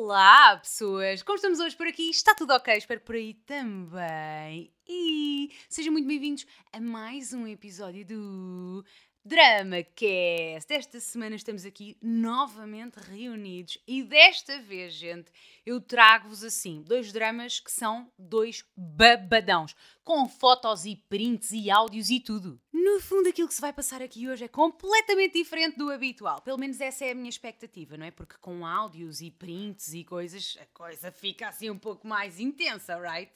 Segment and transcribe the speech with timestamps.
[0.00, 1.24] Olá, pessoas!
[1.24, 2.08] Como estamos hoje por aqui?
[2.08, 2.72] Está tudo ok?
[2.72, 4.72] Espero por aí também.
[4.88, 8.84] E sejam muito bem-vindos a mais um episódio do
[9.28, 10.72] Drama Cast.
[10.72, 15.30] Esta semana estamos aqui novamente reunidos e desta vez, gente,
[15.66, 22.08] eu trago-vos assim dois dramas que são dois babadãos, com fotos e prints e áudios
[22.08, 22.58] e tudo.
[22.72, 26.40] No fundo, aquilo que se vai passar aqui hoje é completamente diferente do habitual.
[26.40, 28.10] Pelo menos essa é a minha expectativa, não é?
[28.10, 32.96] Porque com áudios e prints e coisas, a coisa fica assim um pouco mais intensa,
[32.98, 33.30] right?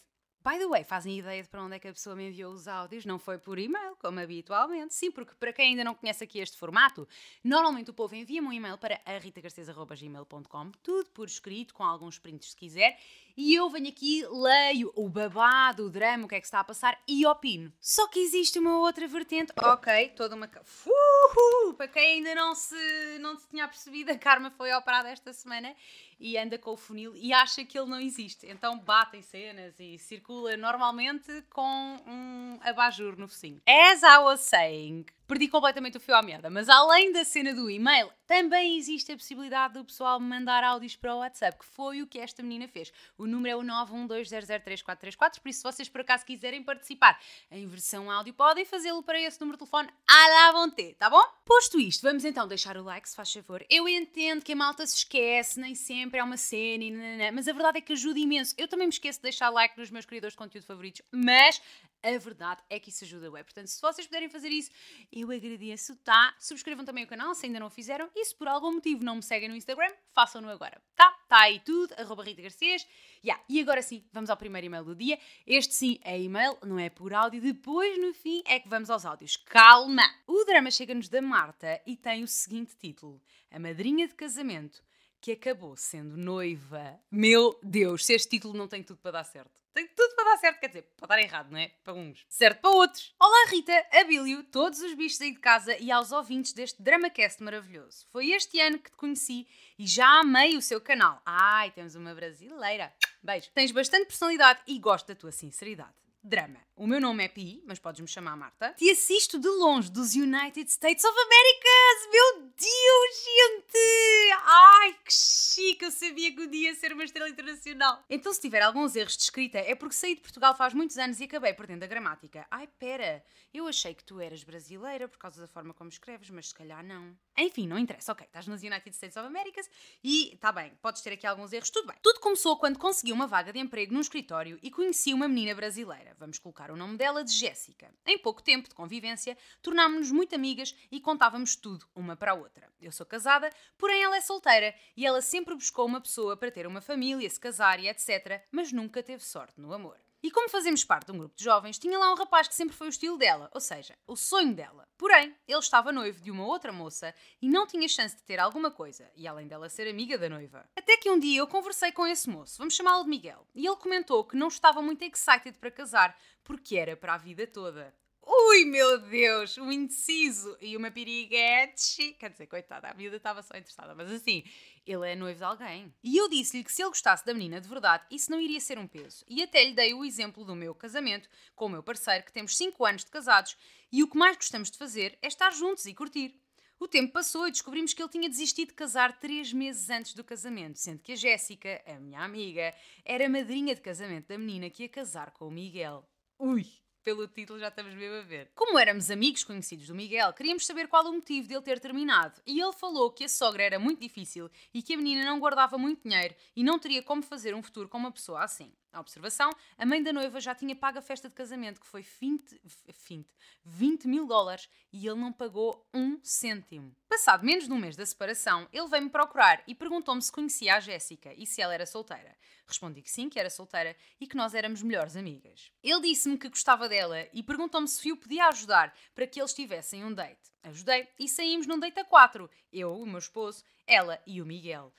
[0.44, 2.66] By the way, fazem ideia de para onde é que a pessoa me enviou os
[2.66, 3.04] áudios?
[3.04, 4.92] Não foi por e-mail, como habitualmente.
[4.92, 7.06] Sim, porque para quem ainda não conhece aqui este formato,
[7.44, 12.56] normalmente o povo envia-me um e-mail para ritagarcesa.gmail.com, tudo por escrito, com alguns prints se
[12.56, 12.98] quiser,
[13.36, 16.64] e eu venho aqui, leio o babado, o drama, o que é que está a
[16.64, 17.72] passar e opino.
[17.80, 19.52] Só que existe uma outra vertente.
[19.56, 20.50] Ok, toda uma.
[20.86, 21.74] Uhuh!
[21.74, 25.74] Para quem ainda não se, não se tinha percebido, a Karma foi operada esta semana
[26.22, 28.46] e anda com o funil e acha que ele não existe.
[28.46, 33.60] Então batem cenas e circula normalmente com um abajur no focinho.
[33.66, 37.70] As I was saying, perdi completamente o fio à meada, mas além da cena do
[37.70, 42.06] e-mail, também existe a possibilidade do pessoal mandar áudios para o WhatsApp, que foi o
[42.06, 42.92] que esta menina fez.
[43.16, 47.18] O número é o 912003434, por isso se vocês por acaso quiserem participar
[47.50, 51.22] em versão áudio, podem fazê-lo para esse número de telefone à la vontade, tá bom?
[51.46, 53.64] Posto isto, vamos então deixar o like, se faz favor.
[53.70, 57.54] Eu entendo que a malta se esquece, nem sempre é uma cena, nanana, mas a
[57.54, 58.54] verdade é que ajuda imenso.
[58.58, 61.58] Eu também me esqueço de deixar like nos meus criadores de conteúdo favoritos, mas
[62.02, 63.44] a verdade é que isso ajuda bem.
[63.44, 64.70] Portanto, se vocês puderem fazer isso,
[65.12, 66.34] eu agradeço, tá?
[66.40, 68.10] Subscrevam também o canal se ainda não o fizeram.
[68.14, 71.10] E se por algum motivo não me seguem no Instagram, façam-no agora, tá?
[71.28, 72.86] Tá aí tudo, arroba Rita Garcês.
[73.24, 73.42] Yeah.
[73.48, 75.18] E agora sim, vamos ao primeiro e-mail do dia.
[75.46, 77.40] Este sim é e-mail, não é por áudio.
[77.40, 79.36] Depois, no fim, é que vamos aos áudios.
[79.36, 80.02] Calma!
[80.26, 84.82] O drama chega-nos da Marta e tem o seguinte título: A madrinha de casamento
[85.22, 87.00] que acabou sendo noiva.
[87.10, 89.61] Meu Deus, se este título não tem tudo para dar certo.
[89.74, 91.68] Tem tudo para dar certo, quer dizer, para dar errado, não é?
[91.82, 92.26] Para uns.
[92.28, 93.14] Certo para outros.
[93.18, 98.06] Olá Rita, Abílio, todos os bichos aí de casa e aos ouvintes deste DramaCast maravilhoso.
[98.12, 101.22] Foi este ano que te conheci e já amei o seu canal.
[101.24, 102.92] Ai, temos uma brasileira.
[103.22, 103.50] Beijo.
[103.54, 105.94] Tens bastante personalidade e gosto da tua sinceridade.
[106.22, 106.60] Drama.
[106.74, 108.72] O meu nome é Pi, mas podes-me chamar Marta.
[108.78, 111.68] Te assisto de longe dos United States of America.
[112.10, 114.32] Meu Deus, gente!
[114.42, 115.84] Ai, que chique!
[115.84, 118.02] Eu sabia que um dia ia ser uma estrela internacional.
[118.08, 121.20] Então, se tiver alguns erros de escrita, é porque saí de Portugal faz muitos anos
[121.20, 122.46] e acabei perdendo a gramática.
[122.50, 123.22] Ai, pera,
[123.52, 126.82] eu achei que tu eras brasileira por causa da forma como escreves, mas se calhar
[126.82, 127.14] não.
[127.36, 128.12] Enfim, não interessa.
[128.12, 129.60] Ok, estás nos United States of America
[130.02, 131.96] e tá bem, podes ter aqui alguns erros, tudo bem.
[132.02, 136.16] Tudo começou quando consegui uma vaga de emprego num escritório e conheci uma menina brasileira.
[136.18, 137.92] Vamos colocar o nome dela de Jéssica.
[138.06, 142.72] Em pouco tempo de convivência, tornámos-nos muito amigas e contávamos tudo uma para a outra.
[142.80, 146.66] Eu sou casada, porém ela é solteira e ela sempre buscou uma pessoa para ter
[146.66, 149.98] uma família, se casar e etc., mas nunca teve sorte no amor.
[150.22, 152.76] E como fazemos parte de um grupo de jovens, tinha lá um rapaz que sempre
[152.76, 154.86] foi o estilo dela, ou seja, o sonho dela.
[154.96, 158.70] Porém, ele estava noivo de uma outra moça e não tinha chance de ter alguma
[158.70, 160.64] coisa, e além dela ser amiga da noiva.
[160.76, 163.76] Até que um dia eu conversei com esse moço, vamos chamá-lo de Miguel, e ele
[163.76, 167.92] comentou que não estava muito excited para casar, porque era para a vida toda.
[168.24, 172.12] Ui, meu Deus, um indeciso e uma piriguete.
[172.18, 174.44] Quer dizer, coitada, a vida estava só interessada, mas assim,
[174.86, 175.92] ele é noivo de alguém.
[176.04, 178.78] E eu disse-lhe que se ele gostasse da menina de verdade, isso não iria ser
[178.78, 179.24] um peso.
[179.28, 182.56] E até lhe dei o exemplo do meu casamento com o meu parceiro, que temos
[182.56, 183.56] 5 anos de casados,
[183.90, 186.40] e o que mais gostamos de fazer é estar juntos e curtir.
[186.78, 190.22] O tempo passou e descobrimos que ele tinha desistido de casar três meses antes do
[190.24, 192.74] casamento, sendo que a Jéssica, a minha amiga,
[193.04, 196.08] era madrinha de casamento da menina que ia casar com o Miguel.
[196.38, 196.81] Ui!
[197.04, 198.52] Pelo título já estamos mesmo a ver.
[198.54, 202.40] Como éramos amigos conhecidos do Miguel, queríamos saber qual o motivo dele ter terminado.
[202.46, 205.76] E ele falou que a sogra era muito difícil e que a menina não guardava
[205.76, 208.72] muito dinheiro e não teria como fazer um futuro com uma pessoa assim.
[208.92, 212.02] A observação, a mãe da noiva já tinha pago a festa de casamento, que foi
[212.02, 212.60] 20,
[213.08, 213.26] 20,
[213.64, 216.94] 20 mil dólares, e ele não pagou um cêntimo.
[217.08, 220.80] Passado menos de um mês da separação, ele veio-me procurar e perguntou-me se conhecia a
[220.80, 222.36] Jéssica e se ela era solteira.
[222.66, 225.72] Respondi que sim, que era solteira e que nós éramos melhores amigas.
[225.82, 230.04] Ele disse-me que gostava dela e perguntou-me se o podia ajudar para que eles tivessem
[230.04, 230.52] um date.
[230.62, 232.48] Ajudei e saímos num date a quatro.
[232.70, 234.92] Eu, o meu esposo, ela e o Miguel.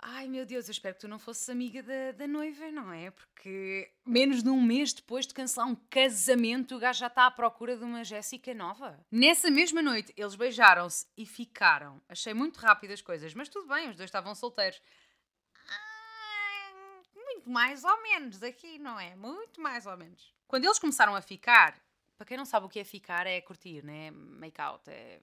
[0.00, 3.10] Ai meu Deus, eu espero que tu não fosses amiga da, da noiva, não é?
[3.10, 7.30] Porque menos de um mês depois de cancelar um casamento, o gajo já está à
[7.30, 9.04] procura de uma Jéssica nova.
[9.10, 12.00] Nessa mesma noite, eles beijaram-se e ficaram.
[12.08, 14.80] Achei muito rápido as coisas, mas tudo bem, os dois estavam solteiros.
[17.12, 19.16] Muito mais ou menos aqui, não é?
[19.16, 20.32] Muito mais ou menos.
[20.46, 21.76] Quando eles começaram a ficar,
[22.16, 24.12] para quem não sabe o que é ficar, é curtir, né?
[24.12, 25.20] Make out, é.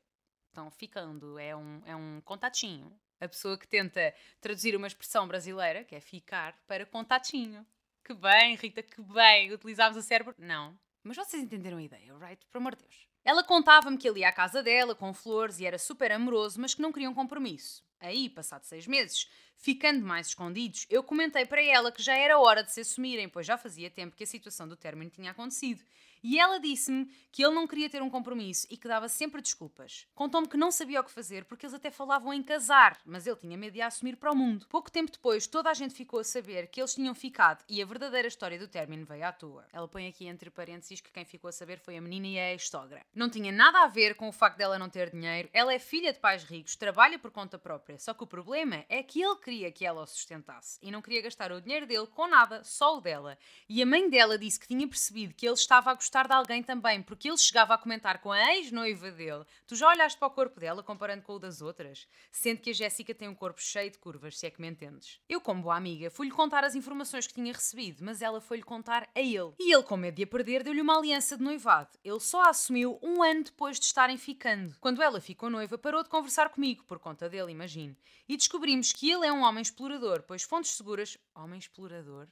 [0.48, 5.83] Estão ficando, é um, é um contatinho A pessoa que tenta traduzir uma expressão brasileira,
[5.83, 7.65] que é ficar, para contatinho.
[8.03, 9.51] Que bem, Rita, que bem.
[9.53, 10.35] Utilizámos o cérebro?
[10.38, 10.77] Não.
[11.03, 12.45] Mas vocês entenderam a ideia, right?
[12.47, 13.07] Por amor de Deus.
[13.23, 16.75] Ela contava-me que ele ia à casa dela com flores e era super amoroso, mas
[16.75, 17.83] que não queria um compromisso.
[18.00, 19.27] Aí, passado seis meses,
[19.57, 23.47] ficando mais escondidos, eu comentei para ela que já era hora de se assumirem, pois
[23.47, 25.83] já fazia tempo que a situação do término tinha acontecido.
[26.27, 30.07] E ela disse-me que ele não queria ter um compromisso e que dava sempre desculpas.
[30.16, 33.36] Contou-me que não sabia o que fazer porque eles até falavam em casar, mas ele
[33.36, 34.66] tinha medo de a assumir para o mundo.
[34.68, 37.86] Pouco tempo depois, toda a gente ficou a saber que eles tinham ficado e a
[37.86, 39.68] verdadeira história do término veio à toa.
[39.72, 42.54] Ela põe aqui entre parênteses que quem ficou a saber foi a menina e a
[42.54, 43.06] ex-sogra.
[43.13, 46.12] Não tinha nada a ver com o facto dela não ter dinheiro, ela é filha
[46.12, 49.72] de pais ricos, trabalha por conta própria, só que o problema é que ele queria
[49.72, 53.01] que ela o sustentasse e não queria gastar o dinheiro dele com nada, só o
[53.01, 53.38] dela.
[53.69, 56.63] E a mãe dela disse que tinha percebido que ele estava a gostar de alguém
[56.63, 59.45] também, porque ele chegava a comentar com a ex-noiva dele.
[59.67, 62.07] Tu já olhaste para o corpo dela comparando com o das outras?
[62.31, 65.19] Sendo que a Jéssica tem um corpo cheio de curvas, se é que me entendes.
[65.29, 69.07] Eu, como boa amiga, fui-lhe contar as informações que tinha recebido, mas ela foi-lhe contar
[69.15, 69.53] a ele.
[69.59, 71.89] E ele, com medo de a perder, deu-lhe uma aliança de noivado.
[72.03, 74.75] Ele só a assumiu um ano depois de estarem ficando.
[74.79, 77.95] Quando ela ficou noiva, parou de conversar comigo, por conta dele, imagino.
[78.27, 81.17] E descobrimos que ele é um homem explorador, pois fontes seguras.
[81.35, 82.27] Homem explorador?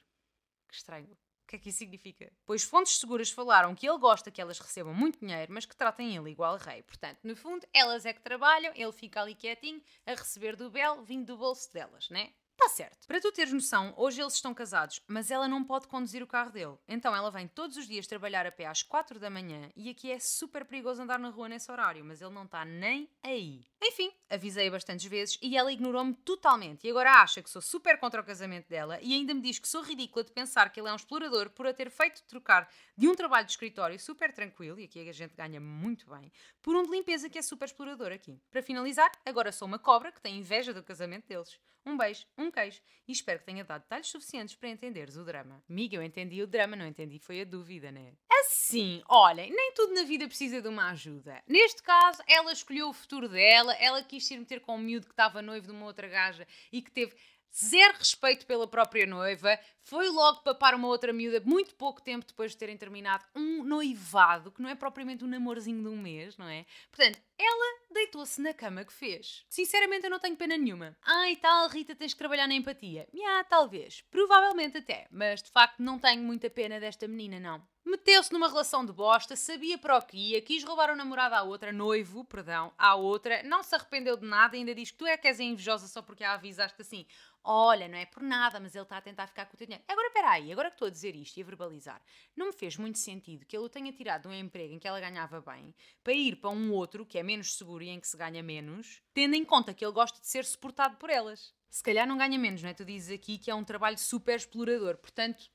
[0.68, 1.16] Que estranho.
[1.44, 2.32] O que é que isso significa?
[2.46, 6.16] Pois fontes seguras falaram que ele gosta que elas recebam muito dinheiro, mas que tratem
[6.16, 6.82] ele igual rei.
[6.82, 11.02] Portanto, no fundo, elas é que trabalham, ele fica ali quietinho a receber do bel
[11.02, 12.32] vindo do bolso delas, né?
[12.54, 13.06] Está certo.
[13.06, 16.52] Para tu teres noção, hoje eles estão casados, mas ela não pode conduzir o carro
[16.52, 16.78] dele.
[16.86, 20.10] Então ela vem todos os dias trabalhar a pé às 4 da manhã e aqui
[20.10, 23.66] é super perigoso andar na rua nesse horário, mas ele não está nem aí.
[23.82, 28.20] Enfim, avisei-a bastantes vezes e ela ignorou-me totalmente e agora acha que sou super contra
[28.20, 30.92] o casamento dela e ainda me diz que sou ridícula de pensar que ele é
[30.92, 34.84] um explorador por a ter feito trocar de um trabalho de escritório super tranquilo, e
[34.84, 36.30] aqui a gente ganha muito bem,
[36.62, 38.40] por um de limpeza que é super explorador aqui.
[38.50, 41.58] Para finalizar, agora sou uma cobra que tem inveja do casamento deles.
[41.86, 45.62] Um beijo, um queijo e espero que tenha dado detalhes suficientes para entenderes o drama.
[45.68, 48.14] Amiga, eu entendi o drama, não entendi foi a dúvida, né?
[48.46, 51.42] Assim, olhem, nem tudo na vida precisa de uma ajuda.
[51.46, 55.12] Neste caso, ela escolheu o futuro dela, ela quis se meter com um miúdo que
[55.12, 57.16] estava noivo de uma outra gaja e que teve
[57.54, 62.52] zero respeito pela própria noiva, foi logo papar uma outra miúda muito pouco tempo depois
[62.52, 66.48] de terem terminado um noivado, que não é propriamente um namorzinho de um mês, não
[66.48, 66.64] é?
[66.90, 69.44] Portanto, ela deitou-se na cama que fez.
[69.48, 70.96] Sinceramente, eu não tenho pena nenhuma.
[71.02, 73.06] Ai, tal, Rita, tens que trabalhar na empatia.
[73.12, 74.02] Nha, talvez.
[74.10, 75.06] Provavelmente até.
[75.10, 77.62] Mas, de facto, não tenho muita pena desta menina, não.
[77.84, 81.42] Meteu-se numa relação de bosta, sabia para o que ia, quis roubar o namorado à
[81.42, 85.06] outra, noivo, perdão, à outra, não se arrependeu de nada e ainda diz que tu
[85.06, 87.06] é que és invejosa só porque a avisaste assim.
[87.46, 90.08] Olha, não é por nada, mas ele está a tentar ficar com o teu Agora,
[90.08, 92.02] espera aí, agora que estou a dizer isto e a verbalizar,
[92.36, 94.86] não me fez muito sentido que ele o tenha tirado de um emprego em que
[94.88, 98.08] ela ganhava bem para ir para um outro que é menos seguro e em que
[98.08, 101.54] se ganha menos, tendo em conta que ele gosta de ser suportado por elas.
[101.70, 102.74] Se calhar não ganha menos, não é?
[102.74, 105.50] Tu dizes aqui que é um trabalho super explorador, portanto,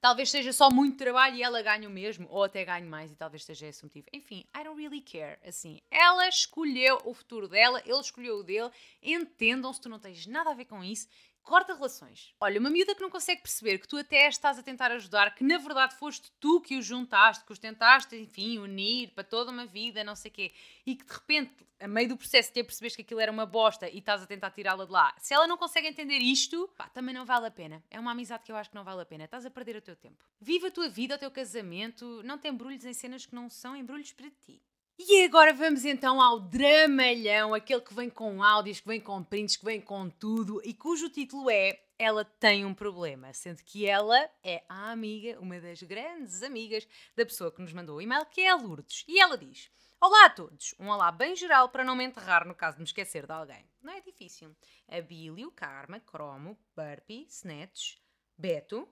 [0.00, 3.16] talvez seja só muito trabalho e ela ganhe o mesmo, ou até ganhe mais e
[3.16, 4.06] talvez seja esse o motivo.
[4.12, 5.38] Enfim, I don't really care.
[5.44, 8.70] Assim, ela escolheu o futuro dela, ele escolheu o dele.
[9.02, 11.06] Entendam-se, tu não tens nada a ver com isso.
[11.42, 12.34] Corta relações.
[12.40, 15.42] Olha, uma miúda que não consegue perceber que tu até estás a tentar ajudar, que
[15.42, 19.66] na verdade foste tu que os juntaste, que os tentaste, enfim, unir para toda uma
[19.66, 20.52] vida, não sei o quê,
[20.86, 23.88] e que de repente, a meio do processo, te percebes que aquilo era uma bosta
[23.88, 25.14] e estás a tentar tirá-la de lá.
[25.18, 27.82] Se ela não consegue entender isto, pá, também não vale a pena.
[27.90, 29.24] É uma amizade que eu acho que não vale a pena.
[29.24, 30.24] Estás a perder o teu tempo.
[30.40, 32.22] Viva a tua vida, o teu casamento.
[32.22, 34.62] Não tem embrulhos em cenas que não são embrulhos para ti.
[35.02, 39.56] E agora vamos então ao dramalhão, aquele que vem com áudios, que vem com prints,
[39.56, 44.30] que vem com tudo e cujo título é Ela tem um problema, sendo que ela
[44.44, 48.42] é a amiga, uma das grandes amigas da pessoa que nos mandou o e-mail, que
[48.42, 49.06] é a Lourdes.
[49.08, 52.54] E ela diz: Olá a todos, um olá bem geral para não me enterrar no
[52.54, 53.64] caso de me esquecer de alguém.
[53.80, 54.54] Não é difícil.
[54.86, 57.96] Abílio, Karma, Cromo, Burpee, Snatch,
[58.36, 58.86] Beto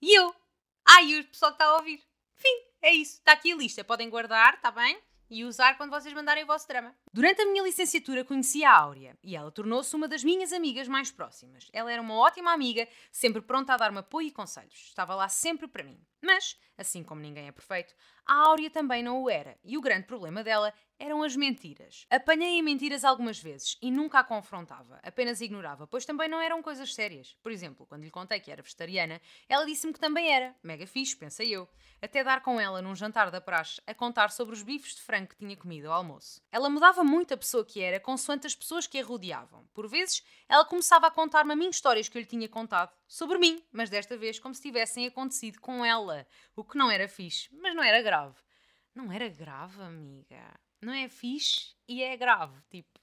[0.00, 0.32] e eu.
[0.84, 2.00] Ah, e o pessoal que está a ouvir.
[2.36, 3.14] Enfim, é isso.
[3.14, 3.82] Está aqui a lista.
[3.82, 5.02] Podem guardar, está bem?
[5.30, 6.94] E usar quando vocês mandarem o vosso drama.
[7.12, 11.10] Durante a minha licenciatura conheci a Áurea e ela tornou-se uma das minhas amigas mais
[11.10, 11.68] próximas.
[11.72, 14.74] Ela era uma ótima amiga, sempre pronta a dar-me apoio e conselhos.
[14.88, 15.98] Estava lá sempre para mim.
[16.20, 17.94] Mas, assim como ninguém é perfeito,
[18.26, 22.04] a Áurea também não o era, e o grande problema dela eram as mentiras.
[22.10, 26.60] Apanhei em mentiras algumas vezes e nunca a confrontava, apenas ignorava, pois também não eram
[26.60, 27.36] coisas sérias.
[27.40, 30.54] Por exemplo, quando lhe contei que era vegetariana, ela disse-me que também era.
[30.62, 31.68] Mega fixe, pensei eu.
[32.02, 35.28] Até dar com ela num jantar da praxe a contar sobre os bifes de frango
[35.28, 36.42] que tinha comido ao almoço.
[36.50, 39.66] Ela mudava muito a pessoa que era consoante as pessoas que a rodeavam.
[39.74, 43.38] Por vezes, ela começava a contar-me a mim histórias que eu lhe tinha contado sobre
[43.38, 46.26] mim, mas desta vez como se tivessem acontecido com ela,
[46.56, 48.36] o que não era fixe, mas não era grave.
[48.94, 50.58] Não era grave, amiga.
[50.80, 53.00] Não é fixe e é grave, tipo.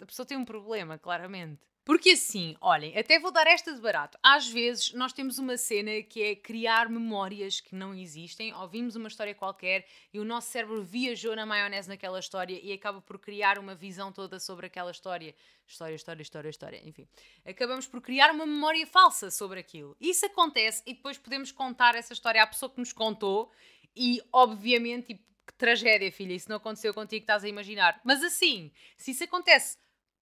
[0.00, 1.66] a pessoa tem um problema, claramente.
[1.86, 4.18] Porque assim, olhem, até vou dar esta de barato.
[4.20, 8.52] Às vezes nós temos uma cena que é criar memórias que não existem.
[8.52, 13.00] Ouvimos uma história qualquer e o nosso cérebro viajou na maionese naquela história e acaba
[13.00, 15.32] por criar uma visão toda sobre aquela história.
[15.64, 17.06] História, história, história, história, enfim.
[17.44, 19.96] Acabamos por criar uma memória falsa sobre aquilo.
[20.00, 23.52] Isso acontece e depois podemos contar essa história à pessoa que nos contou
[23.94, 28.00] e, obviamente, tipo, que tragédia, filha, isso não aconteceu contigo, estás a imaginar.
[28.02, 29.78] Mas assim, se isso acontece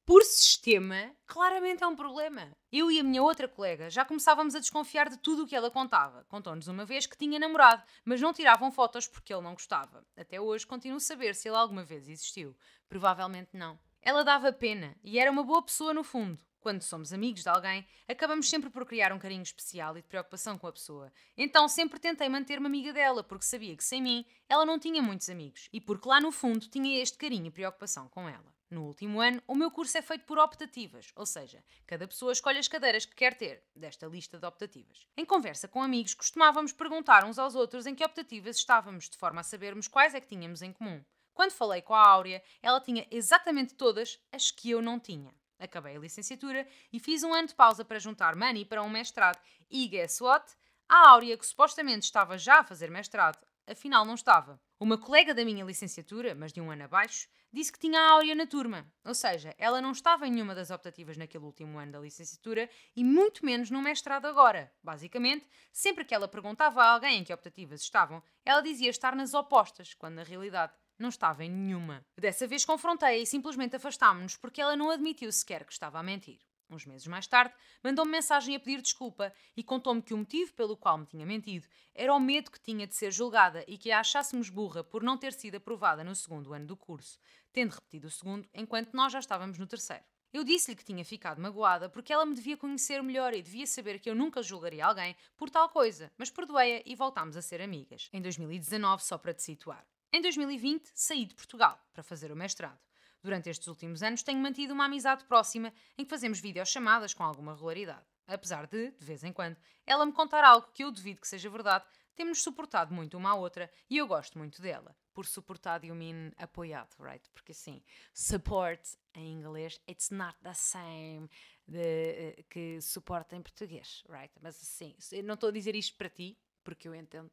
[0.07, 2.55] por sistema, claramente é um problema.
[2.71, 5.71] Eu e a minha outra colega já começávamos a desconfiar de tudo o que ela
[5.71, 6.27] contava.
[6.29, 10.05] Contou-nos uma vez que tinha namorado, mas não tiravam fotos porque ele não gostava.
[10.15, 12.55] Até hoje continuo a saber se ele alguma vez existiu.
[12.87, 13.79] Provavelmente não.
[14.03, 16.39] Ela dava pena e era uma boa pessoa no fundo.
[16.61, 20.59] Quando somos amigos de alguém, acabamos sempre por criar um carinho especial e de preocupação
[20.59, 21.11] com a pessoa.
[21.35, 25.31] Então sempre tentei manter-me amiga dela, porque sabia que sem mim ela não tinha muitos
[25.31, 28.55] amigos e porque lá no fundo tinha este carinho e preocupação com ela.
[28.75, 32.59] No último ano, o meu curso é feito por optativas, ou seja, cada pessoa escolhe
[32.59, 35.07] as cadeiras que quer ter, desta lista de optativas.
[35.17, 39.43] Em conversa com amigos, costumávamos perguntar uns aos outros em que optativas estávamos, de forma
[39.43, 41.01] a sabermos quais é que tínhamos em comum.
[41.33, 45.33] Quando falei com a Áurea, ela tinha exatamente todas as que eu não tinha.
[45.57, 49.41] Acabei a licenciatura e fiz um ano de pausa para juntar money para um mestrado.
[49.71, 50.53] E guess what?
[50.89, 54.61] A Áurea, que supostamente estava já a fazer mestrado, afinal não estava.
[54.79, 58.35] Uma colega da minha licenciatura, mas de um ano abaixo, disse que tinha a Áurea
[58.35, 58.87] na turma.
[59.05, 63.05] Ou seja, ela não estava em nenhuma das optativas naquele último ano da licenciatura e
[63.05, 64.73] muito menos no mestrado agora.
[64.83, 69.35] Basicamente, sempre que ela perguntava a alguém em que optativas estavam, ela dizia estar nas
[69.35, 72.05] opostas, quando na realidade não estava em nenhuma.
[72.19, 76.39] Dessa vez confrontei-a e simplesmente afastámos-nos porque ela não admitiu sequer que estava a mentir.
[76.75, 80.77] Uns meses mais tarde, mandou-me mensagem a pedir desculpa e contou-me que o motivo pelo
[80.77, 84.01] qual me tinha mentido era o medo que tinha de ser julgada e que a
[84.01, 87.19] achássemos burra por não ter sido aprovada no segundo ano do curso,
[87.53, 90.03] tendo repetido o segundo enquanto nós já estávamos no terceiro.
[90.33, 94.01] Eu disse-lhe que tinha ficado magoada porque ela me devia conhecer melhor e devia saber
[94.01, 98.09] que eu nunca julgaria alguém por tal coisa, mas perdoei-a e voltámos a ser amigas.
[98.13, 99.87] Em 2019, só para te situar.
[100.13, 102.81] Em 2020, saí de Portugal para fazer o mestrado.
[103.25, 107.55] Durante estes últimos anos tenho mantido uma amizade próxima em que fazemos videochamadas com alguma
[107.55, 108.05] regularidade.
[108.27, 111.49] Apesar de, de vez em quando, ela me contar algo que eu duvido que seja
[111.49, 114.95] verdade, temos suportado muito uma à outra e eu gosto muito dela.
[115.15, 117.27] Por suportado eu mean apoiado, right?
[117.31, 118.83] Porque assim, support
[119.15, 121.27] em inglês, it's not the same
[121.67, 124.35] de, eh, que suporta em português, right?
[124.43, 127.31] Mas assim, não estou a dizer isto para ti, porque eu entendo.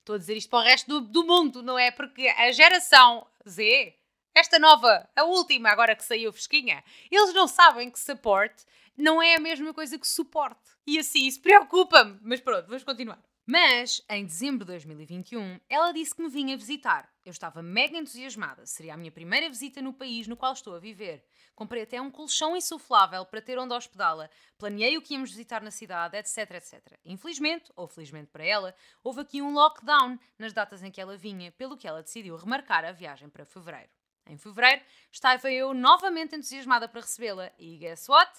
[0.00, 1.90] Estou a dizer isto para o resto do, do mundo, não é?
[1.90, 3.96] Porque a geração Z
[4.34, 8.54] esta nova, a última, agora que saiu fresquinha, eles não sabem que support
[8.96, 10.70] não é a mesma coisa que suporte.
[10.86, 12.18] E assim, isso preocupa-me.
[12.22, 13.22] Mas pronto, vamos continuar.
[13.46, 17.10] Mas, em dezembro de 2021, ela disse que me vinha visitar.
[17.24, 18.64] Eu estava mega entusiasmada.
[18.64, 21.24] Seria a minha primeira visita no país no qual estou a viver.
[21.54, 24.30] Comprei até um colchão insuflável para ter onde hospedá-la.
[24.56, 26.98] Planeei o que íamos visitar na cidade, etc, etc.
[27.04, 31.50] Infelizmente, ou felizmente para ela, houve aqui um lockdown nas datas em que ela vinha,
[31.50, 33.90] pelo que ela decidiu remarcar a viagem para fevereiro.
[34.30, 38.30] Em fevereiro, estava eu novamente entusiasmada para recebê-la e guess what?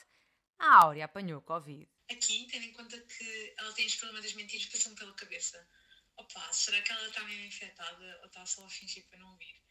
[0.58, 1.86] A Áurea apanhou Covid.
[2.10, 5.68] Aqui, tendo em conta que ela tem os problemas das mentiras passando pela cabeça.
[6.16, 9.62] Opa, será que ela está mesmo infectada ou está só a fingir para não vir?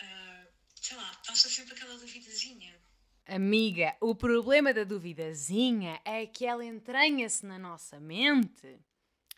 [0.00, 2.80] Uh, sei lá, está sempre aquela duvidazinha.
[3.26, 8.80] Amiga, o problema da duvidazinha é que ela entranha-se na nossa mente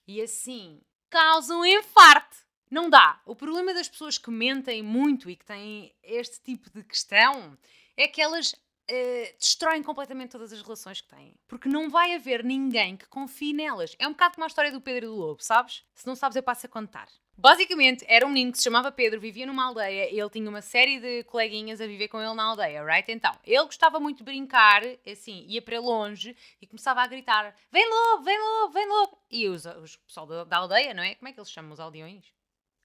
[0.07, 0.81] e assim
[1.11, 2.37] causa um infarto.
[2.75, 3.21] Não dá.
[3.25, 7.57] O problema das pessoas que mentem muito e que têm este tipo de questão
[7.97, 11.37] é que elas uh, destroem completamente todas as relações que têm.
[11.47, 13.95] Porque não vai haver ninguém que confie nelas.
[13.97, 15.85] É um bocado como a história do Pedro e do Lobo, sabes?
[15.95, 17.07] Se não sabes, eu passo a contar.
[17.39, 20.99] Basicamente, era um menino que se chamava Pedro, vivia numa aldeia ele tinha uma série
[20.99, 23.09] de coleguinhas a viver com ele na aldeia, right?
[23.13, 27.89] Então, ele gostava muito de brincar, assim, ia para longe e começava a gritar: Vem
[27.89, 29.19] lobo, vem lobo, vem lobo!
[29.31, 31.15] E os, os pessoal da, da aldeia, não é?
[31.15, 32.34] Como é que eles chamam os aldeões?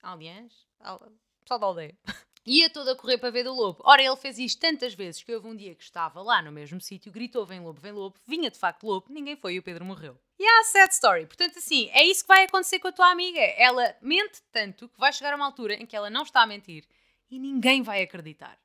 [0.01, 0.53] Aliás,
[1.41, 1.97] pessoal da aldeia.
[2.45, 3.81] Ia todo a correr para ver do lobo.
[3.83, 6.79] Ora, ele fez isto tantas vezes que houve um dia que estava lá no mesmo
[6.79, 9.85] sítio, gritou: Vem lobo, vem lobo, vinha de facto lobo, ninguém foi e o Pedro
[9.85, 10.17] morreu.
[10.39, 11.25] E há a sad story.
[11.27, 13.39] Portanto, assim, é isso que vai acontecer com a tua amiga.
[13.39, 16.47] Ela mente tanto que vai chegar a uma altura em que ela não está a
[16.47, 16.87] mentir
[17.29, 18.57] e ninguém vai acreditar.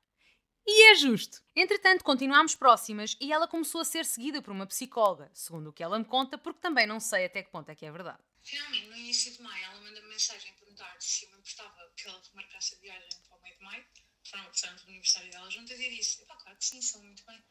[0.67, 1.43] E é justo.
[1.55, 5.83] Entretanto, continuámos próximas e ela começou a ser seguida por uma psicóloga, segundo o que
[5.83, 8.17] ela me conta, porque também não sei até que ponto é que é verdade.
[8.41, 11.91] Finalmente, no início de maio, ela manda -me mensagem a perguntar se eu me importava
[11.94, 13.85] que ela marcasse a viagem para o meio de maio,
[14.29, 17.43] para o aniversário dela juntas, e disse: pá, claro que sim, são muito bem.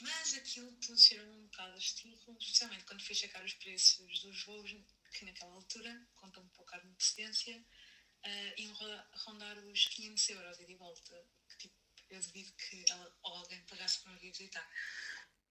[0.00, 4.70] Mas aquilo tudo cheirou um bocado estilo, especialmente quando fui checar os preços dos voos,
[5.12, 8.74] que naquela altura, um pouco de antecedência, uh, iam
[9.24, 11.76] rondar os 500 euros e de volta, que tipo,
[12.10, 14.68] eu duvido que ela, ou alguém pagasse para me visitar.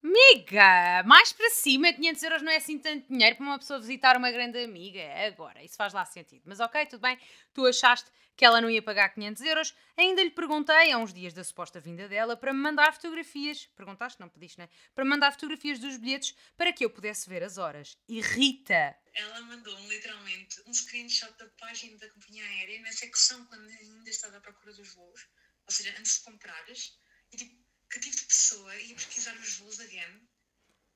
[0.04, 4.16] Amiga, mais para cima, 500 euros não é assim tanto dinheiro para uma pessoa visitar
[4.18, 5.02] uma grande amiga.
[5.28, 6.44] Agora, isso faz lá sentido.
[6.46, 7.18] Mas ok, tudo bem,
[7.54, 9.76] tu achaste que ela não ia pagar 500 euros.
[9.98, 13.66] Ainda lhe perguntei, há uns dias da suposta vinda dela, para me mandar fotografias.
[13.76, 14.20] Perguntaste?
[14.20, 14.70] Não pediste, né?
[14.94, 17.98] Para me mandar fotografias dos bilhetes para que eu pudesse ver as horas.
[18.08, 23.68] E Rita, Ela mandou-me literalmente um screenshot da página da companhia aérea na secção quando
[23.70, 25.22] ainda estava à procura dos voos,
[25.66, 27.00] ou seja, antes de comprares,
[27.32, 27.65] e tipo,
[27.96, 30.28] que tipo de pessoa ia pesquisar os voos again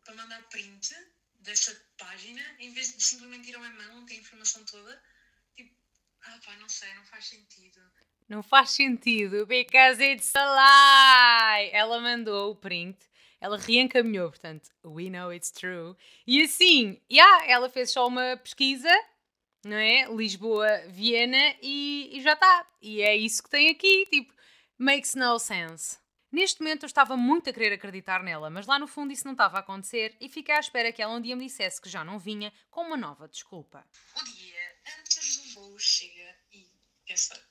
[0.04, 0.94] para mandar print
[1.36, 5.02] dessa página em vez de simplesmente ir ao e-mail onde tem a informação toda?
[5.56, 5.74] Tipo,
[6.26, 7.80] ah pá, não sei, não faz sentido.
[8.28, 11.70] Não faz sentido, because it's a lie!
[11.72, 13.00] Ela mandou o print,
[13.40, 15.96] ela reencaminhou, portanto, we know it's true.
[16.28, 18.92] E assim, yeah, ela fez só uma pesquisa,
[19.64, 20.06] não é?
[20.14, 22.68] Lisboa, Viena e, e já está.
[22.82, 24.34] E é isso que tem aqui, tipo,
[24.78, 25.98] makes no sense.
[26.32, 29.32] Neste momento eu estava muito a querer acreditar nela, mas lá no fundo isso não
[29.32, 32.04] estava a acontecer e fiquei à espera que ela um dia me dissesse que já
[32.04, 33.88] não vinha com uma nova desculpa.
[34.16, 36.70] O dia antes do voo chega e,
[37.10, 37.44] what?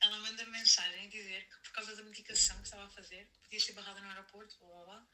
[0.00, 3.72] Ela manda mensagem dizer que por causa da medicação que estava a fazer, podia ser
[3.72, 5.08] barrada no aeroporto, blá blá blá,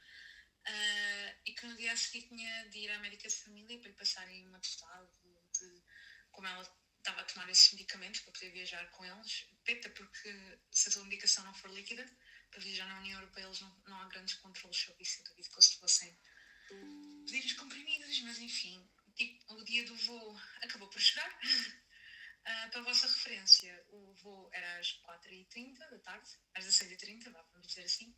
[0.67, 3.89] ah, e que no dia a seguir tinha de ir à médica de família para
[3.89, 5.11] lhe passarem um atestado
[5.59, 5.83] de
[6.31, 6.63] como ela
[6.99, 9.47] estava a tomar esses medicamentos para poder viajar com eles.
[9.65, 12.05] Peta, porque se a tua medicação não for líquida,
[12.51, 15.21] para viajar na União Europeia eles não, não há grandes controles sobre isso.
[15.21, 16.19] Eu duvido que eles fossem
[17.27, 21.39] pedir os comprimidos, mas enfim, tipo, o dia do voo acabou por chegar.
[22.43, 27.43] Ah, para a vossa referência, o voo era às 4h30 da tarde, às 16h30, vá,
[27.53, 28.17] vamos dizer assim.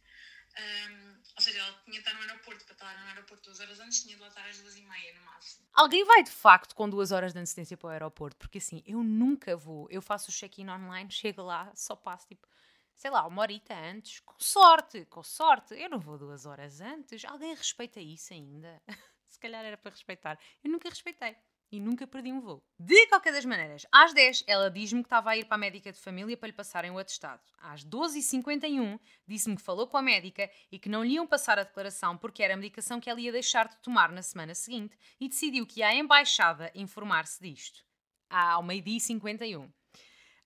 [0.57, 3.81] Ahm, ou seja, ela tinha de estar no aeroporto, para estar no aeroporto duas horas
[3.81, 5.67] antes, tinha de lá estar às 2h30 no máximo.
[5.73, 8.37] Alguém vai de facto com duas horas de antecedência para o aeroporto?
[8.37, 9.89] Porque assim, eu nunca vou.
[9.91, 12.47] Eu faço o check-in online, chego lá, só passo tipo,
[12.95, 14.21] sei lá, uma horita antes.
[14.21, 15.75] Com sorte, com sorte.
[15.75, 17.25] Eu não vou duas horas antes.
[17.25, 18.83] Alguém respeita isso ainda?
[19.27, 20.39] Se calhar era para respeitar.
[20.63, 21.37] Eu nunca respeitei.
[21.73, 22.63] E nunca perdi um voo.
[22.79, 25.91] De qualquer das maneiras, às 10 ela diz-me que estava a ir para a médica
[25.91, 27.41] de família para lhe passarem o atestado.
[27.59, 31.63] Às 12h51 disse-me que falou com a médica e que não lhe iam passar a
[31.63, 35.31] declaração porque era a medicação que ela ia deixar de tomar na semana seguinte e
[35.31, 37.83] decidiu que ia à embaixada informar-se disto.
[38.28, 39.73] Ao meio-dia e 51.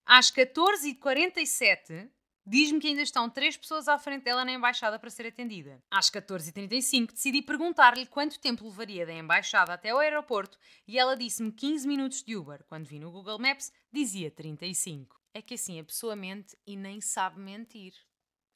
[0.05, 2.09] Às 14h47
[2.47, 5.83] diz-me que ainda estão três pessoas à frente dela na embaixada para ser atendida.
[5.91, 11.51] Às 14h35 decidi perguntar-lhe quanto tempo levaria da embaixada até ao aeroporto e ela disse-me
[11.51, 12.65] 15 minutos de Uber.
[12.69, 15.21] Quando vi no Google Maps, dizia 35.
[15.35, 17.93] É que assim a pessoa mente e nem sabe mentir.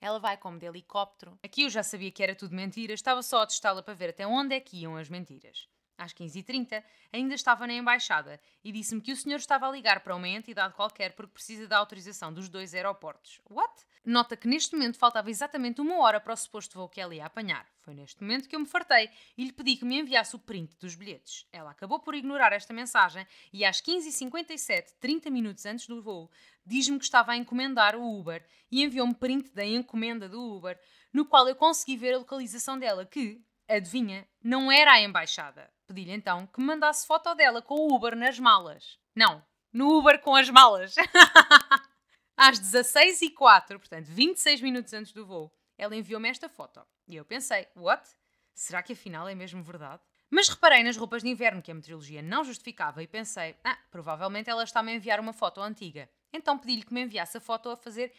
[0.00, 1.38] Ela vai como de helicóptero.
[1.42, 4.26] Aqui eu já sabia que era tudo mentira, estava só a testá-la para ver até
[4.26, 5.68] onde é que iam as mentiras.
[6.00, 6.82] Às 15h30,
[7.12, 10.72] ainda estava na embaixada e disse-me que o senhor estava a ligar para uma entidade
[10.72, 13.38] qualquer porque precisa da autorização dos dois aeroportos.
[13.50, 13.84] What?
[14.02, 17.26] Nota que neste momento faltava exatamente uma hora para o suposto voo que ela ia
[17.26, 17.66] apanhar.
[17.82, 20.74] Foi neste momento que eu me fartei e lhe pedi que me enviasse o print
[20.78, 21.46] dos bilhetes.
[21.52, 26.30] Ela acabou por ignorar esta mensagem e às 15h57, 30 minutos antes do voo,
[26.64, 30.80] diz-me que estava a encomendar o Uber e enviou-me print da encomenda do Uber,
[31.12, 35.70] no qual eu consegui ver a localização dela, que, adivinha, não era a embaixada.
[35.90, 38.96] Pedi-lhe então que me mandasse foto dela com o Uber nas malas.
[39.12, 40.94] Não, no Uber com as malas.
[42.36, 46.80] Às 16h04, portanto 26 minutos antes do voo, ela enviou-me esta foto.
[47.08, 48.08] E eu pensei, what?
[48.54, 50.00] Será que afinal é mesmo verdade?
[50.30, 54.48] Mas reparei nas roupas de inverno que a meteorologia não justificava e pensei, ah, provavelmente
[54.48, 56.08] ela está-me a enviar uma foto antiga.
[56.32, 58.12] Então pedi-lhe que me enviasse a foto a fazer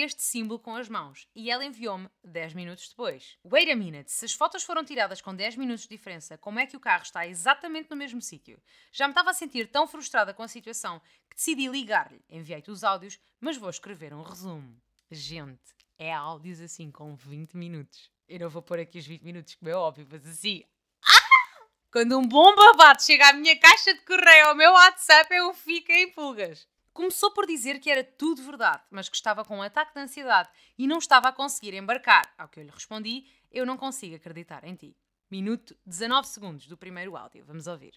[0.00, 3.38] este símbolo com as mãos e ela enviou-me 10 minutos depois.
[3.44, 6.66] Wait a minute, se as fotos foram tiradas com 10 minutos de diferença, como é
[6.66, 8.60] que o carro está exatamente no mesmo sítio?
[8.92, 12.24] Já me estava a sentir tão frustrada com a situação que decidi ligar-lhe.
[12.28, 14.76] Enviei-te os áudios, mas vou escrever um resumo.
[15.10, 18.10] Gente, é áudios assim com 20 minutos.
[18.28, 20.64] Eu não vou pôr aqui os 20 minutos, como é óbvio, mas assim.
[21.04, 21.68] Ah!
[21.92, 25.92] Quando um bom babado chega à minha caixa de correio ao meu WhatsApp, eu fico
[25.92, 26.66] em pulgas.
[26.94, 30.48] Começou por dizer que era tudo verdade, mas que estava com um ataque de ansiedade
[30.78, 32.32] e não estava a conseguir embarcar.
[32.38, 34.96] Ao que eu lhe respondi: Eu não consigo acreditar em ti.
[35.28, 37.44] Minuto 19 segundos do primeiro áudio.
[37.44, 37.92] Vamos ouvir.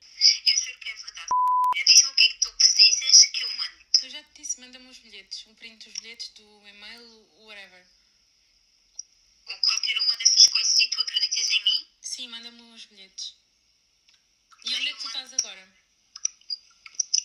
[0.49, 1.29] Eu sei que é verdade.
[1.85, 3.77] Diz-me o que é que tu precisas que eu mando.
[4.01, 5.45] Eu já te disse, manda-me os bilhetes.
[5.45, 7.85] Um print dos bilhetes, do e-mail, whatever.
[9.45, 11.87] Ou qualquer uma dessas coisas e tu acreditas em mim?
[12.01, 13.35] Sim, manda-me os bilhetes.
[14.65, 15.69] E onde é que tu estás agora?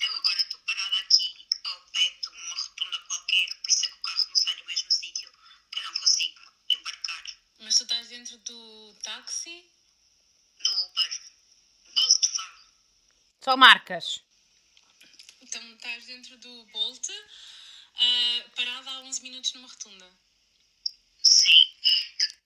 [0.03, 3.95] Eu agora estou parada aqui ao pé de uma rotunda qualquer, por isso é que
[3.95, 5.33] o carro não sai do mesmo sítio,
[5.71, 7.25] que eu não consigo embarcar
[7.61, 8.99] Mas tu estás dentro do
[9.43, 9.65] táxi?
[10.65, 11.11] do Uber.
[11.97, 12.49] Bolt vá.
[13.41, 14.25] Só marcas.
[15.41, 17.09] Então estás dentro do Bolt,
[17.97, 20.07] ah, parada há 11 minutos numa rotunda.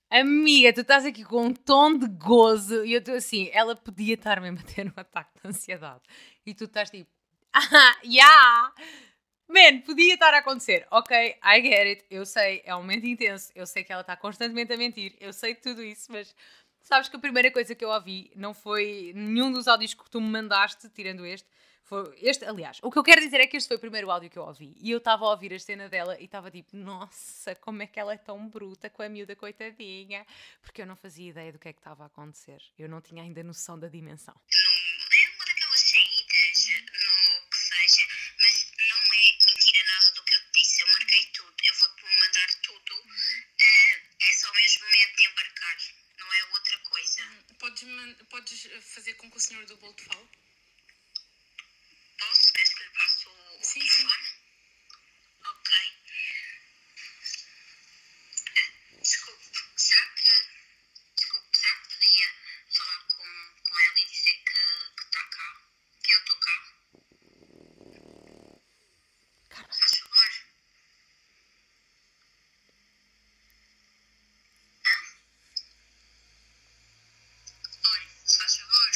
[0.09, 4.15] Amiga, tu estás aqui com um tom de gozo e eu estou assim, ela podia
[4.15, 6.03] estar mesmo a ter um ataque de ansiedade.
[6.47, 7.11] E tu estás tipo,
[7.53, 8.73] ah, yeah!
[9.49, 10.87] Man, podia estar a acontecer.
[10.91, 12.07] Ok, I get it.
[12.11, 13.53] Eu sei, é um momento intenso.
[13.55, 15.17] Eu sei que ela está constantemente a mentir.
[15.21, 16.35] Eu sei tudo isso, mas
[16.87, 20.21] sabes que a primeira coisa que eu ouvi não foi nenhum dos áudios que tu
[20.21, 21.49] me mandaste, tirando este.
[21.83, 24.31] Foi este, aliás, o que eu quero dizer é que este foi o primeiro áudio
[24.31, 24.75] que eu ouvi.
[24.81, 27.99] E eu estava a ouvir a cena dela e estava tipo, nossa, como é que
[27.99, 30.25] ela é tão bruta com a miúda, coitadinha.
[30.63, 32.61] Porque eu não fazia ideia do que é que estava a acontecer.
[32.79, 34.35] Eu não tinha ainda noção da dimensão.
[48.47, 50.29] Podes eh, fazer com que o senhor do Bolt fale?
[52.19, 52.53] Posso?
[52.53, 54.07] Queres que lhe passe o, o Sim, sim.
[54.07, 54.29] telefone?
[55.51, 55.73] Ok.
[58.55, 59.45] Eh, Desculpe,
[59.77, 60.31] será que.
[61.17, 62.29] Desculpe, será que podia
[62.71, 63.25] falar com,
[63.69, 65.61] com ela e dizer que está cá?
[66.05, 66.57] Que eu estou cá?
[69.51, 70.31] Faz favor.
[77.93, 78.01] Oi,
[78.39, 78.91] faz favor.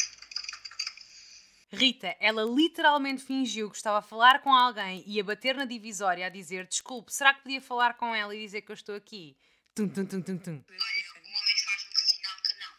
[1.80, 6.26] Rita, ela literalmente fingiu que estava a falar com alguém e a bater na divisória
[6.26, 9.34] a dizer: Desculpe, será que podia falar com ela e dizer que eu estou aqui?
[9.74, 10.50] Tum, tum, tum, tum, tum.
[10.50, 12.74] Olha, o homem faz-me sinal que não.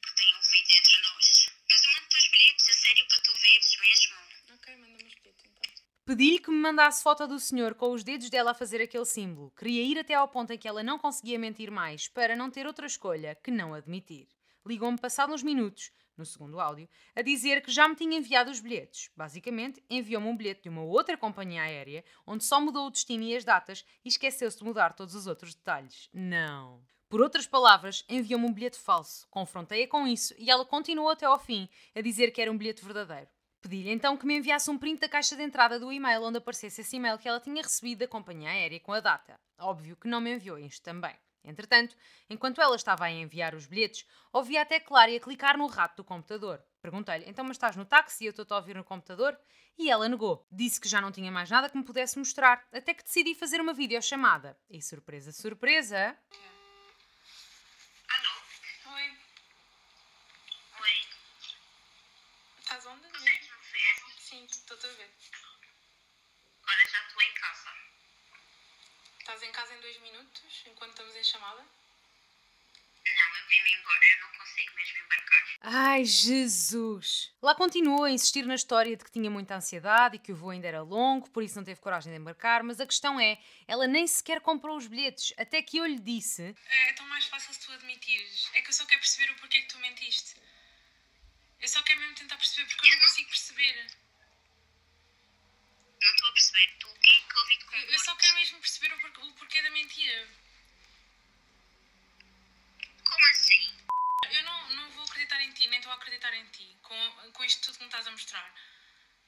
[0.00, 1.52] Que tem um vídeo entre nós.
[1.68, 4.16] Mas eu mando os bilhetes, a sério, para tu veres mesmo.
[4.54, 5.72] Ok, manda-me os bilhetes então.
[6.06, 9.50] Pedi-lhe que me mandasse foto do senhor com os dedos dela a fazer aquele símbolo.
[9.50, 12.66] Queria ir até ao ponto em que ela não conseguia mentir mais, para não ter
[12.66, 14.26] outra escolha que não admitir.
[14.64, 18.60] Ligou-me passado uns minutos, no segundo áudio, a dizer que já me tinha enviado os
[18.60, 19.10] bilhetes.
[19.16, 23.36] Basicamente, enviou-me um bilhete de uma outra companhia aérea, onde só mudou o destino e
[23.36, 26.08] as datas e esqueceu-se de mudar todos os outros detalhes.
[26.12, 26.82] Não.
[27.08, 29.26] Por outras palavras, enviou-me um bilhete falso.
[29.30, 32.84] Confrontei-a com isso e ela continuou até ao fim, a dizer que era um bilhete
[32.84, 33.28] verdadeiro.
[33.60, 36.82] Pedi-lhe então que me enviasse um print da caixa de entrada do e-mail onde aparecesse
[36.82, 39.40] esse e-mail que ela tinha recebido da companhia aérea com a data.
[39.58, 41.14] Óbvio que não me enviou isto também.
[41.44, 41.96] Entretanto,
[42.28, 46.62] enquanto ela estava a enviar os bilhetes, ouvi até Clária clicar no rato do computador.
[46.82, 49.38] Perguntei-lhe, então mas estás no táxi e eu estou a ouvir no computador?
[49.78, 50.46] E ela negou.
[50.50, 53.60] Disse que já não tinha mais nada que me pudesse mostrar, até que decidi fazer
[53.60, 54.58] uma videochamada.
[54.68, 56.16] E surpresa, surpresa,
[58.08, 58.94] Alô?
[58.94, 59.18] Oi,
[60.80, 61.06] Oi.
[62.58, 63.06] estás onde?
[64.18, 65.10] Sim, estou-te a ver.
[66.62, 67.70] Agora já estou em casa.
[69.20, 71.60] Estás em casa em dois minutos, enquanto estamos em chamada?
[71.60, 75.44] Não, eu vim-me embora, eu não consigo mesmo embarcar.
[75.62, 77.32] Ai, Jesus!
[77.42, 80.50] Lá continuou a insistir na história de que tinha muita ansiedade e que o voo
[80.50, 83.88] ainda era longo, por isso não teve coragem de embarcar, mas a questão é, ela
[83.88, 87.58] nem sequer comprou os bilhetes, até que eu lhe disse É tão mais fácil se
[87.58, 88.48] tu admitires.
[88.54, 90.36] É que eu só quero perceber o porquê que tu mentiste.
[91.60, 93.86] Eu só quero mesmo tentar perceber porque eu não consigo perceber.
[96.00, 96.76] Não estou a perceber.
[96.78, 96.86] Tu,
[97.46, 100.28] de Eu só quero mesmo perceber o porquê, o porquê da mentira.
[103.04, 103.76] Como assim?
[104.30, 107.44] Eu não, não vou acreditar em ti, nem estou a acreditar em ti, com, com
[107.44, 108.54] isto tudo que me estás a mostrar.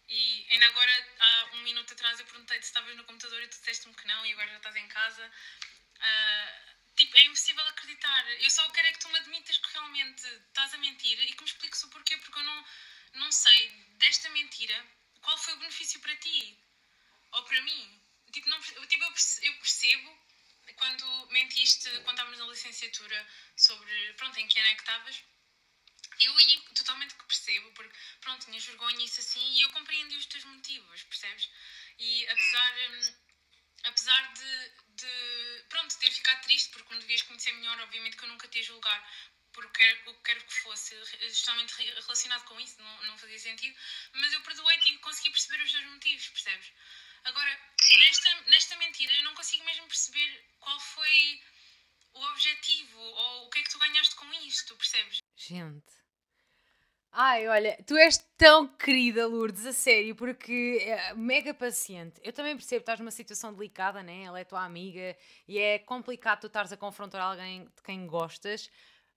[0.09, 3.59] E ainda agora, há um minuto atrás, eu perguntei-te se estavas no computador e tu
[3.59, 5.33] disseste-me que não, e agora já estás em casa.
[6.01, 8.29] Ah, tipo, é impossível acreditar.
[8.43, 11.43] Eu só quero é que tu me admitas que realmente estás a mentir e que
[11.43, 12.65] me expliques o porquê, porque eu não,
[13.15, 13.69] não sei
[13.99, 14.87] desta mentira
[15.23, 16.59] qual foi o benefício para ti
[17.33, 18.00] ou para mim.
[18.33, 20.19] Tipo, não, tipo eu, perce- eu percebo
[20.77, 25.23] quando mentiste, quando estávamos na licenciatura, sobre pronto, em que ano é que estavas.
[26.21, 30.27] Eu aí totalmente que percebo, porque pronto, tinhas vergonha isso assim, e eu compreendi os
[30.27, 31.49] teus motivos, percebes?
[31.99, 33.15] E apesar, hum,
[33.85, 38.29] apesar de, de pronto, ter ficado triste, porque me devias conhecer melhor, obviamente que eu
[38.29, 39.01] nunca te ia julgar
[39.53, 40.95] por quer, o que quer que fosse,
[41.29, 43.77] justamente re- relacionado com isso, não, não fazia sentido,
[44.15, 46.73] mas eu perdoei-te e consegui perceber os teus motivos, percebes?
[47.25, 47.61] Agora,
[47.99, 51.43] nesta, nesta mentira, eu não consigo mesmo perceber qual foi
[52.15, 55.19] o objetivo ou o que é que tu ganhaste com isto, percebes?
[55.37, 56.01] Gente.
[57.13, 62.21] Ai, olha, tu és tão querida, Lourdes, a sério, porque é mega paciente.
[62.23, 64.23] Eu também percebo que estás numa situação delicada, né?
[64.23, 65.17] Ela é tua amiga
[65.49, 68.71] e é complicado tu estares a confrontar alguém de quem gostas.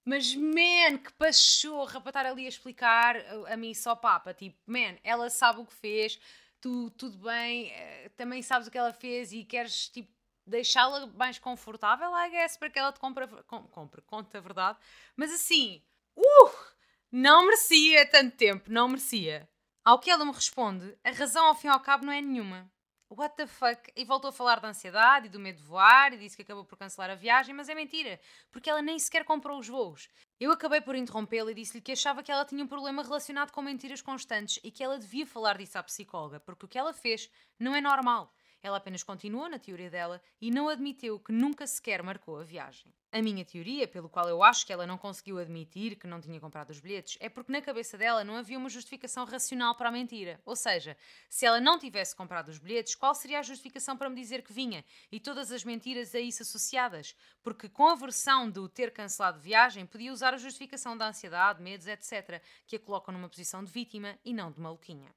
[0.06, 4.34] Mas, man, que pachorra para estar ali a explicar a, a mim só papa.
[4.34, 6.20] Tipo, man, ela sabe o que fez,
[6.60, 10.12] tu, tudo bem, eh, também sabes o que ela fez e queres, tipo,
[10.46, 14.78] deixá-la mais confortável, I guess, para que ela te compre, com- compre, conte a verdade.
[15.16, 15.82] Mas assim,
[16.18, 16.74] uh!
[17.12, 19.48] Não merecia tanto tempo, não merecia.
[19.86, 22.70] Ao que ela me responde, a razão ao fim e ao cabo não é nenhuma.
[23.15, 23.91] What the fuck?
[23.95, 26.65] E voltou a falar da ansiedade e do medo de voar e disse que acabou
[26.65, 28.19] por cancelar a viagem, mas é mentira,
[28.52, 30.10] porque ela nem sequer comprou os voos.
[30.39, 33.62] Eu acabei por interrompê-la e disse-lhe que achava que ela tinha um problema relacionado com
[33.62, 37.30] mentiras constantes e que ela devia falar disso à psicóloga, porque o que ela fez
[37.60, 38.34] não é normal.
[38.63, 42.93] Ela apenas continuou na teoria dela e não admitiu que nunca sequer marcou a viagem.
[43.12, 46.39] A minha teoria, pelo qual eu acho que ela não conseguiu admitir que não tinha
[46.39, 49.91] comprado os bilhetes, é porque na cabeça dela não havia uma justificação racional para a
[49.91, 50.41] mentira.
[50.45, 50.97] Ou seja,
[51.30, 54.54] se ela não tivesse comprado os bilhetes, qual seria a justificação para me dizer que
[54.54, 54.84] vinha?
[55.12, 57.15] E todas as mentiras a isso associadas?
[57.43, 61.86] Porque com a versão do ter cancelado viagem, podia usar a justificação da ansiedade, medos,
[61.86, 65.13] etc., que a colocam numa posição de vítima e não de maluquinha.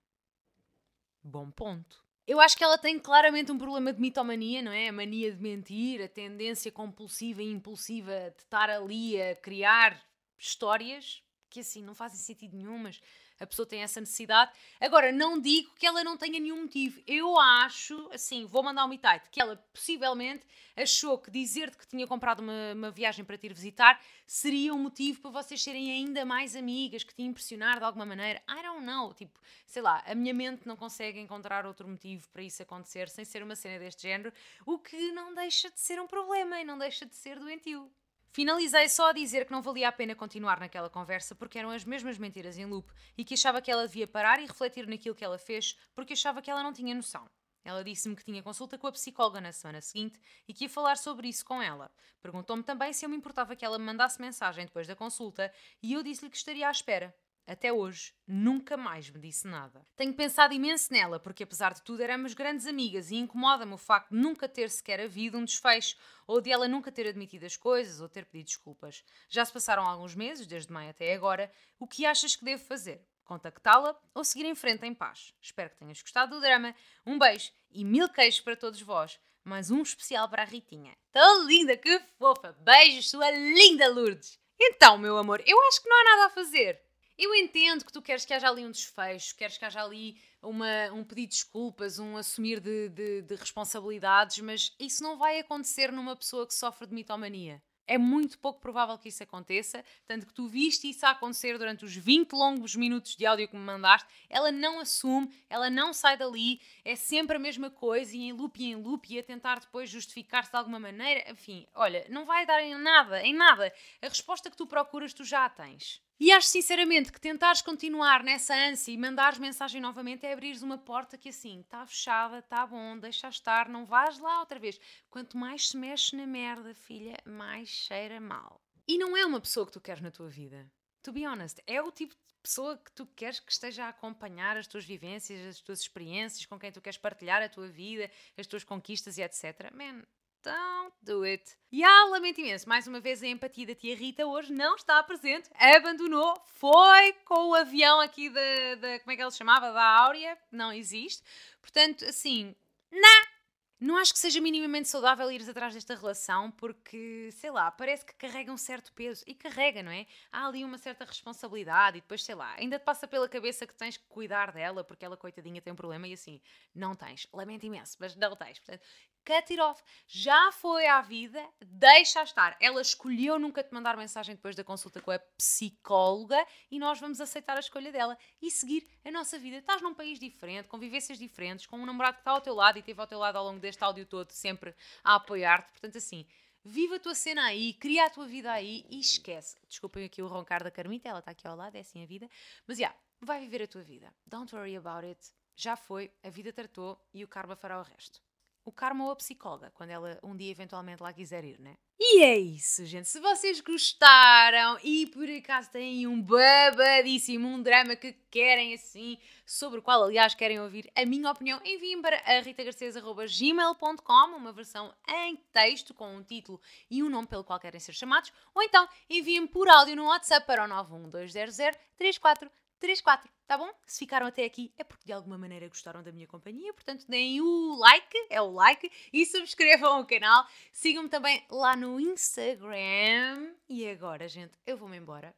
[1.22, 2.06] Bom ponto.
[2.26, 4.88] Eu acho que ela tem claramente um problema de mitomania, não é?
[4.88, 10.02] A mania de mentir, a tendência compulsiva e impulsiva de estar ali a criar
[10.36, 13.00] histórias que assim não fazem sentido nenhum, mas
[13.38, 14.51] a pessoa tem essa necessidade.
[14.81, 17.01] Agora, não digo que ela não tenha nenhum motivo.
[17.07, 20.46] Eu acho, assim, vou mandar um mitite, que ela possivelmente
[20.77, 24.79] achou que dizer-te que tinha comprado uma, uma, viagem para te ir visitar seria um
[24.79, 28.42] motivo para vocês serem ainda mais amigas, que te impressionar de alguma maneira.
[28.49, 29.14] I don't know.
[29.14, 33.25] Tipo, sei lá, a minha mente não consegue encontrar outro motivo para isso acontecer sem
[33.25, 34.33] ser uma cena deste género,
[34.66, 37.90] o que não deixa de ser um problema e não deixa de ser doentio.
[38.37, 41.87] Finalizei só a dizer que não valia a pena continuar naquela conversa porque eram as
[41.87, 45.25] mesmas mentiras em loop e que achava que ela devia parar e refletir naquilo que
[45.25, 47.25] ela fez porque achava que ela não tinha noção.
[47.64, 50.99] Ela disse-me que tinha consulta com a psicóloga na semana seguinte e que ia falar
[50.99, 51.90] sobre isso com ela.
[52.20, 55.51] Perguntou-me também se eu me importava que ela me mandasse mensagem depois da consulta
[55.83, 57.16] e eu disse-lhe que estaria à espera.
[57.46, 59.87] Até hoje, nunca mais me disse nada.
[59.94, 64.11] Tenho pensado imenso nela, porque apesar de tudo éramos grandes amigas e incomoda-me o facto
[64.11, 68.00] de nunca ter sequer havido um desfecho, ou de ela nunca ter admitido as coisas
[68.00, 69.04] ou ter pedido desculpas.
[69.28, 71.52] Já se passaram alguns meses, desde maio até agora.
[71.78, 73.06] O que achas que devo fazer?
[73.22, 75.32] Contactá-la ou seguir em frente em paz?
[75.40, 76.74] Espero que tenhas gostado do drama.
[77.04, 79.20] Um beijo e mil queijos para todos vós.
[79.44, 80.96] Mais um especial para a Ritinha.
[81.12, 82.56] Tão linda, que fofa!
[82.61, 84.40] Beijos, sua linda Lourdes!
[84.59, 86.86] Então, meu amor, eu acho que não há nada a fazer.
[87.18, 90.92] Eu entendo que tu queres que haja ali um desfecho, queres que haja ali uma,
[90.92, 95.90] um pedido de desculpas, um assumir de, de, de responsabilidades, mas isso não vai acontecer
[95.90, 97.62] numa pessoa que sofre de mitomania.
[97.87, 101.96] É muito pouco provável que isso aconteça, tanto que tu viste isso acontecer durante os
[101.96, 104.09] 20 longos minutos de áudio que me mandaste.
[104.29, 108.61] Ela não assume, ela não sai dali, é sempre a mesma coisa, e em loop
[108.61, 111.31] e em loop, e a tentar depois justificar-se de alguma maneira.
[111.31, 113.72] Enfim, olha, não vai dar em nada, em nada.
[114.02, 116.05] A resposta que tu procuras, tu já a tens.
[116.18, 120.79] E acho sinceramente que tentares continuar nessa ânsia e mandares mensagem novamente é abrires uma
[120.79, 124.81] porta que assim, está fechada, está bom, deixa estar, não vais lá outra vez.
[125.11, 128.62] Quanto mais se mexe na merda, filha, mais cheira mal.
[128.88, 130.66] E não é uma pessoa que tu queres na tua vida.
[131.02, 134.57] To be honest, é o tipo de pessoa que tu queres que esteja a acompanhar
[134.57, 138.46] as tuas vivências, as tuas experiências, com quem tu queres partilhar a tua vida, as
[138.46, 139.70] tuas conquistas e etc.
[139.70, 140.02] Man,
[140.46, 141.42] Don't do it.
[141.72, 145.02] E ah, lamento imenso, mais uma vez a empatia da tia Rita hoje não está
[145.02, 149.72] presente, abandonou, foi com o avião aqui da, da como é que ela se chamava?
[149.72, 151.20] Da Áurea, não existe.
[151.61, 152.54] Portanto, assim,
[152.92, 153.37] não.
[153.78, 158.14] Não acho que seja minimamente saudável ires atrás desta relação porque, sei lá, parece que
[158.14, 159.22] carrega um certo peso.
[159.26, 160.06] E carrega, não é?
[160.32, 163.74] Há ali uma certa responsabilidade e depois, sei lá, ainda te passa pela cabeça que
[163.74, 166.40] tens que cuidar dela porque ela, coitadinha, tem um problema e assim,
[166.74, 167.28] não tens.
[167.35, 168.59] Lamento imenso, mas não tens.
[168.61, 168.82] Portanto,
[169.26, 169.82] cut it off.
[170.06, 172.56] Já foi à vida, deixa estar.
[172.60, 177.20] Ela escolheu nunca te mandar mensagem depois da consulta com a psicóloga e nós vamos
[177.20, 179.56] aceitar a escolha dela e seguir a nossa vida.
[179.56, 182.76] Estás num país diferente, com vivências diferentes, com um namorado que está ao teu lado
[182.76, 185.72] e esteve ao teu lado ao longo deste áudio todo, sempre a apoiar-te.
[185.72, 186.24] Portanto, assim,
[186.64, 189.56] viva a tua cena aí, cria a tua vida aí e esquece.
[189.68, 192.30] Desculpem aqui o roncar da Carmita, ela está aqui ao lado, é assim a vida.
[192.64, 194.14] Mas, já, yeah, vai viver a tua vida.
[194.24, 195.20] Don't worry about it.
[195.56, 198.25] Já foi, a vida tratou e o karma fará o resto
[198.66, 201.76] o karma ou a psicóloga, quando ela um dia eventualmente lá quiser ir, né?
[201.98, 203.09] E é isso, gente.
[203.09, 209.79] Se vocês gostaram e por acaso têm um babadíssimo, um drama que querem assim, sobre
[209.79, 215.94] o qual, aliás, querem ouvir a minha opinião, enviem para ritagarcês.gmail.com uma versão em texto
[215.94, 219.68] com um título e um nome pelo qual querem ser chamados, ou então enviem por
[219.68, 223.70] áudio no WhatsApp para o 91200 34 34, tá bom?
[223.86, 227.40] Se ficaram até aqui é porque de alguma maneira gostaram da minha companhia, portanto deem
[227.40, 230.46] o like, é o like, e subscrevam o canal.
[230.72, 233.54] Sigam-me também lá no Instagram.
[233.68, 235.34] E agora, gente, eu vou-me embora.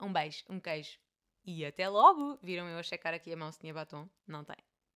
[0.00, 0.98] Um beijo, um queijo
[1.44, 2.38] e até logo!
[2.42, 4.08] Viram eu a checar aqui a mão se tinha batom?
[4.26, 4.69] Não tem.